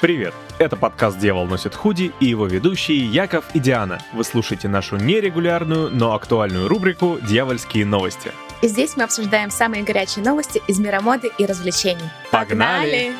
[0.00, 0.32] Привет!
[0.60, 3.98] Это подкаст «Дьявол носит худи» и его ведущие Яков и Диана.
[4.12, 8.30] Вы слушаете нашу нерегулярную, но актуальную рубрику «Дьявольские новости».
[8.62, 12.04] И здесь мы обсуждаем самые горячие новости из мира моды и развлечений.
[12.30, 13.12] Погнали!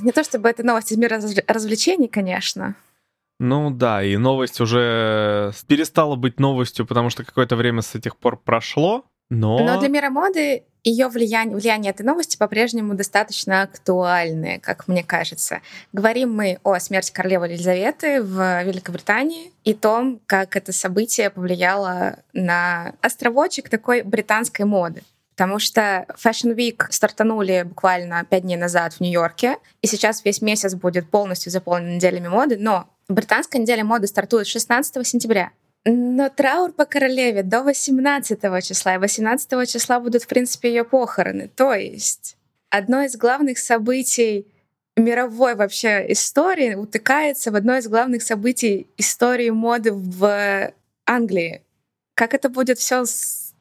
[0.00, 2.74] Не то чтобы это новость из мира развле- развлечений, конечно.
[3.38, 8.38] Ну да, и новость уже перестала быть новостью, потому что какое-то время с этих пор
[8.38, 9.58] прошло, но...
[9.58, 15.60] Но для мира моды ее влияние, влияние этой новости по-прежнему достаточно актуальное, как мне кажется.
[15.92, 22.94] Говорим мы о смерти королевы Елизаветы в Великобритании и том, как это событие повлияло на
[23.00, 25.02] островочек такой британской моды.
[25.34, 30.74] Потому что Fashion Week стартанули буквально пять дней назад в Нью-Йорке, и сейчас весь месяц
[30.74, 35.50] будет полностью заполнен неделями моды, но британская неделя моды стартует 16 сентября.
[35.88, 41.48] Но траур по королеве до 18 числа, и 18 числа будут, в принципе, ее похороны.
[41.54, 42.36] То есть
[42.70, 44.48] одно из главных событий
[44.96, 50.72] мировой вообще истории утыкается в одно из главных событий истории моды в
[51.06, 51.62] Англии.
[52.14, 53.04] Как это будет все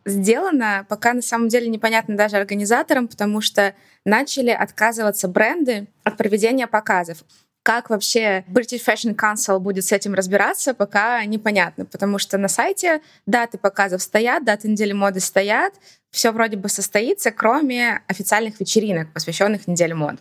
[0.04, 6.66] сделано, пока на самом деле непонятно даже организаторам, потому что начали отказываться бренды от проведения
[6.66, 7.20] показов.
[7.66, 13.02] Как вообще British Fashion Council будет с этим разбираться, пока непонятно, потому что на сайте
[13.26, 15.74] даты показов стоят, даты недели моды стоят,
[16.12, 20.18] все вроде бы состоится, кроме официальных вечеринок, посвященных неделе мод.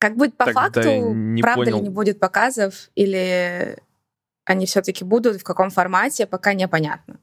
[0.00, 1.76] Как будет по Тогда факту, не правда понял.
[1.76, 3.78] ли не будет показов, или
[4.44, 7.20] они все-таки будут, в каком формате, пока непонятно.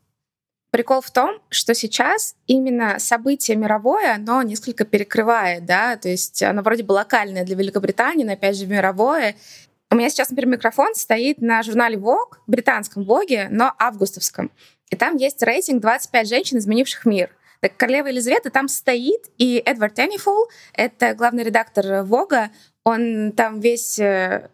[0.71, 6.61] Прикол в том, что сейчас именно событие мировое, оно несколько перекрывает, да, то есть оно
[6.61, 9.35] вроде бы локальное для Великобритании, но опять же мировое.
[9.89, 14.51] У меня сейчас, например, микрофон стоит на журнале Vogue, британском Vogue, но августовском.
[14.89, 17.29] И там есть рейтинг 25 женщин, изменивших мир.
[17.61, 22.51] Так королева Елизавета там стоит, и Эдвард Теннифул, это главный редактор Вога,
[22.83, 24.49] он там весь э,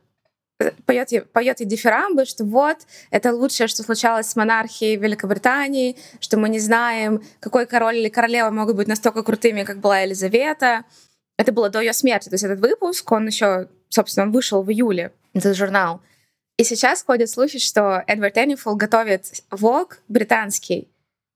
[0.86, 2.78] поет, поет ей дифирамбы, что вот,
[3.12, 8.50] это лучшее, что случалось с монархией Великобритании, что мы не знаем, какой король или королева
[8.50, 10.86] могут быть настолько крутыми, как была Елизавета.
[11.38, 12.30] Это было до ее смерти.
[12.30, 16.02] То есть этот выпуск, он еще, собственно, он вышел в июле, этот журнал.
[16.58, 20.88] И сейчас ходят слухи, что Эдвард Эннифул готовит Vogue британский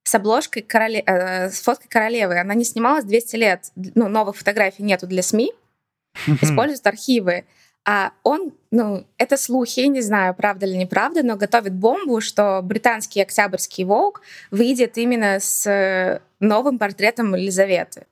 [0.03, 1.03] с обложкой короле...
[1.05, 2.39] э, с фоткой королевы.
[2.39, 3.71] Она не снималась 200 лет.
[3.75, 5.51] Ну, новых фотографий нету для СМИ.
[6.41, 7.45] Используют архивы.
[7.89, 13.21] А он, ну, это слухи, не знаю, правда или неправда, но готовит бомбу, что британский
[13.21, 14.17] октябрьский Vogue
[14.51, 18.05] выйдет именно с новым портретом Елизаветы.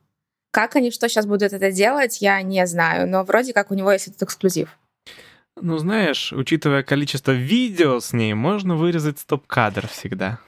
[0.51, 3.91] Как они что сейчас будут это делать, я не знаю, но вроде как у него
[3.91, 4.69] есть этот эксклюзив.
[5.59, 10.39] Ну, знаешь, учитывая количество видео с ней, можно вырезать стоп-кадр всегда.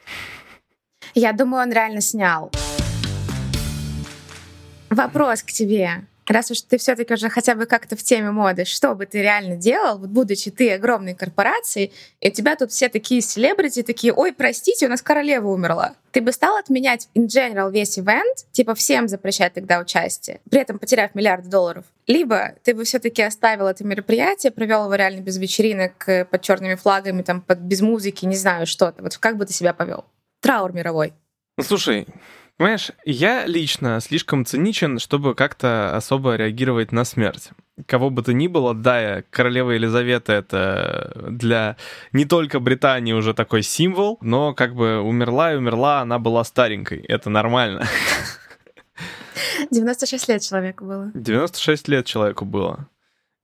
[1.13, 2.49] Я думаю, он реально снял.
[4.89, 6.05] Вопрос к тебе.
[6.27, 9.55] Раз уж ты все-таки уже хотя бы как-то в теме моды, что бы ты реально
[9.55, 14.33] делал, вот будучи ты огромной корпорацией, и у тебя тут все такие селебрити, такие, ой,
[14.33, 15.95] простите, у нас королева умерла.
[16.11, 20.79] Ты бы стал отменять in general весь ивент, типа всем запрещать тогда участие, при этом
[20.79, 21.85] потеряв миллиарды долларов?
[22.07, 26.75] Либо ты бы все-таки оставил это мероприятие, провел его реально без вечеринок, э, под черными
[26.75, 29.01] флагами, там, под, без музыки, не знаю, что-то.
[29.01, 30.05] Вот как бы ты себя повел?
[30.41, 31.13] Траур мировой.
[31.57, 32.07] Ну, слушай,
[32.57, 37.51] понимаешь, я лично слишком циничен, чтобы как-то особо реагировать на смерть.
[37.85, 41.77] Кого бы то ни было, да, королева Елизавета это для
[42.11, 46.99] не только Британии уже такой символ, но как бы умерла и умерла, она была старенькой.
[47.01, 47.85] Это нормально.
[49.71, 51.11] 96 лет человеку было.
[51.13, 52.87] 96 лет человеку было.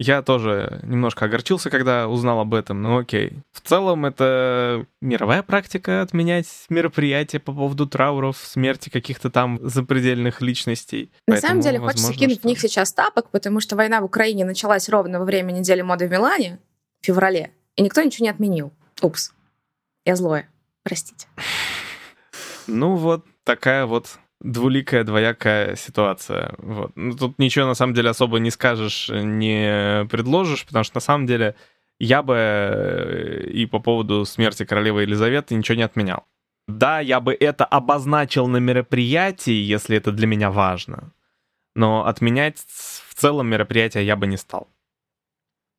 [0.04, 3.40] Я тоже немножко огорчился, когда узнал об этом, но окей.
[3.54, 11.10] В целом, это мировая практика отменять мероприятия по поводу трауров, смерти каких-то там запредельных личностей.
[11.26, 14.04] На Поэтому, самом деле, хочется возможно, кинуть в них сейчас тапок, потому что война в
[14.04, 16.60] Украине началась ровно во время недели моды в Милане,
[17.00, 18.74] в феврале, и никто ничего не отменил.
[19.02, 19.32] Упс.
[20.04, 20.50] Я злое.
[20.84, 21.28] Простите.
[22.68, 26.54] Ну вот такая вот двуликая, двоякая ситуация.
[26.58, 26.92] Вот.
[26.96, 31.26] Ну, тут ничего на самом деле особо не скажешь, не предложишь, потому что на самом
[31.26, 31.56] деле
[32.00, 36.24] я бы э, и по поводу смерти королевы Елизаветы ничего не отменял.
[36.68, 41.12] Да, я бы это обозначил на мероприятии, если это для меня важно,
[41.76, 44.68] но отменять в целом мероприятие я бы не стал.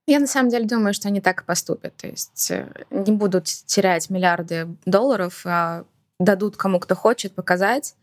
[0.07, 1.97] Я на самом деле думаю, что они так и поступят.
[1.97, 5.85] То есть э, не будут терять миллиарды долларов, а
[6.19, 7.95] дадут кому кто хочет показать,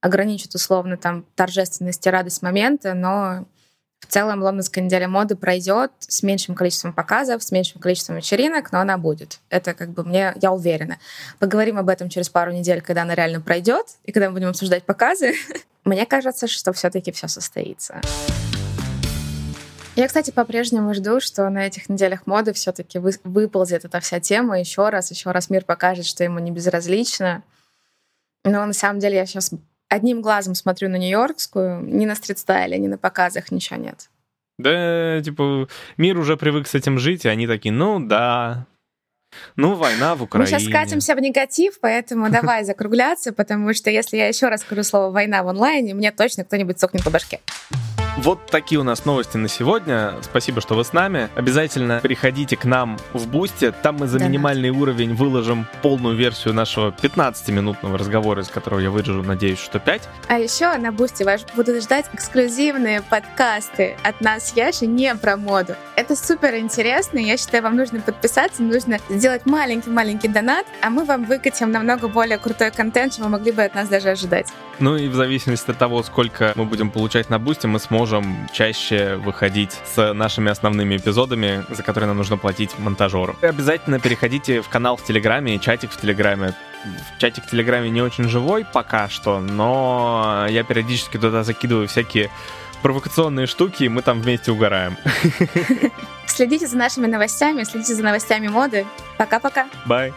[0.00, 3.46] ограничат условно там торжественность и радость момента, но
[4.00, 8.80] в целом лондонская неделя моды пройдет с меньшим количеством показов, с меньшим количеством вечеринок, но
[8.80, 9.40] она будет.
[9.50, 10.98] Это как бы мне, я уверена.
[11.38, 14.84] Поговорим об этом через пару недель, когда она реально пройдет, и когда мы будем обсуждать
[14.84, 15.34] показы.
[15.84, 18.00] Мне кажется, что все-таки все состоится.
[19.96, 24.58] Я, кстати, по-прежнему жду, что на этих неделях моды все-таки вы, выползет эта вся тема
[24.58, 27.42] еще раз, еще раз мир покажет, что ему не безразлично.
[28.44, 29.50] Но на самом деле я сейчас
[29.90, 34.08] одним глазом смотрю на Нью-Йоркскую, ни на стрит-стайле, ни на показах ничего нет.
[34.58, 38.66] Да, типа, мир уже привык с этим жить, и они такие, ну да,
[39.56, 40.50] ну, война в Украине.
[40.52, 44.82] Мы сейчас скатимся в негатив, поэтому давай закругляться, потому что если я еще раз скажу
[44.82, 47.40] слово «война» в онлайне, мне точно кто-нибудь цокнет по башке.
[48.18, 50.14] Вот такие у нас новости на сегодня.
[50.22, 51.30] Спасибо, что вы с нами.
[51.36, 53.72] Обязательно приходите к нам в Boosty.
[53.82, 58.90] Там мы за да, минимальный уровень выложим полную версию нашего 15-минутного разговора, из которого я
[58.90, 60.08] вырежу, надеюсь, что 5.
[60.28, 65.74] А еще на Boosty вас будут ждать эксклюзивные подкасты от нас, Яши, не про моду.
[65.96, 67.18] Это супер интересно.
[67.18, 72.38] Я считаю, вам нужно подписаться, нужно сделать маленький-маленький донат, а мы вам выкатим намного более
[72.38, 74.48] крутой контент, чем вы могли бы от нас даже ожидать.
[74.80, 78.48] Ну и в зависимости от того, сколько мы будем получать на Boosty, мы сможем можем
[78.52, 83.36] чаще выходить с нашими основными эпизодами, за которые нам нужно платить монтажеру.
[83.42, 86.54] Обязательно переходите в канал в Телеграме, чатик в Телеграме.
[87.18, 92.30] Чатик в Телеграме не очень живой пока что, но я периодически туда закидываю всякие
[92.82, 94.96] провокационные штуки, и мы там вместе угораем.
[96.26, 98.86] Следите за нашими новостями, следите за новостями моды.
[99.18, 99.66] Пока-пока.
[99.84, 100.14] Бай.